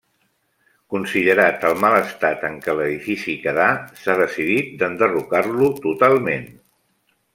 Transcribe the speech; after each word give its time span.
Considerat 0.93 1.67
el 1.67 1.75
mal 1.83 1.97
estat 1.97 2.47
en 2.49 2.57
què 2.63 2.75
l'edifici 2.79 3.35
quedà, 3.43 3.67
s'ha 4.01 4.17
decidit 4.23 4.73
d'enderrocar-lo 4.81 5.71
totalment. 5.89 6.49